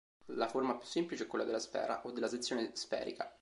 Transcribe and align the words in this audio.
La 0.33 0.47
forma 0.47 0.73
più 0.77 0.87
semplice 0.87 1.25
è 1.25 1.27
quella 1.27 1.45
della 1.45 1.59
sfera 1.59 2.01
o 2.05 2.11
della 2.11 2.27
sezione 2.27 2.71
sferica. 2.73 3.29